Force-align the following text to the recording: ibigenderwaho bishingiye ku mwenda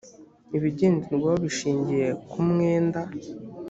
ibigenderwaho 0.57 1.37
bishingiye 1.45 2.07
ku 2.29 2.39
mwenda 2.49 2.99